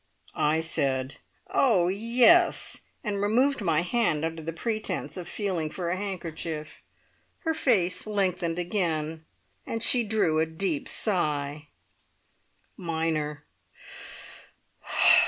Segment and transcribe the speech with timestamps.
[0.33, 1.17] I said,
[1.53, 1.87] "Oh!
[1.87, 6.81] yes," and removed my hand under pretence of feeling for a handkerchief.
[7.41, 9.25] Her face lengthened again,
[9.63, 11.67] and she drew a deep sigh.
[12.75, 13.43] (Minor.)